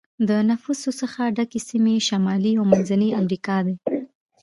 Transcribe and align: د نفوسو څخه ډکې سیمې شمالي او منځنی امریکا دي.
د 0.27 0.29
نفوسو 0.49 0.89
څخه 1.01 1.21
ډکې 1.35 1.59
سیمې 1.69 1.95
شمالي 2.07 2.51
او 2.59 2.63
منځنی 2.71 3.09
امریکا 3.21 3.57
دي. 3.65 3.75